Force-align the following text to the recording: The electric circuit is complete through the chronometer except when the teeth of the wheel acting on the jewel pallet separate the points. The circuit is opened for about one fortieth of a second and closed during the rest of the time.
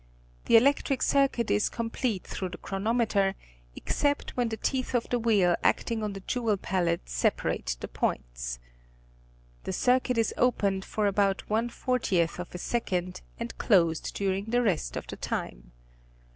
The 0.45 0.57
electric 0.57 1.03
circuit 1.03 1.51
is 1.51 1.69
complete 1.69 2.23
through 2.23 2.49
the 2.49 2.57
chronometer 2.57 3.35
except 3.75 4.31
when 4.31 4.49
the 4.49 4.57
teeth 4.57 4.95
of 4.95 5.07
the 5.09 5.19
wheel 5.19 5.55
acting 5.61 6.01
on 6.01 6.13
the 6.13 6.21
jewel 6.21 6.57
pallet 6.57 7.01
separate 7.07 7.77
the 7.81 7.87
points. 7.87 8.57
The 9.63 9.73
circuit 9.73 10.17
is 10.17 10.33
opened 10.37 10.85
for 10.85 11.05
about 11.05 11.47
one 11.51 11.69
fortieth 11.69 12.39
of 12.39 12.55
a 12.55 12.57
second 12.57 13.21
and 13.39 13.55
closed 13.59 14.15
during 14.15 14.45
the 14.45 14.63
rest 14.63 14.97
of 14.97 15.05
the 15.05 15.17
time. 15.17 15.71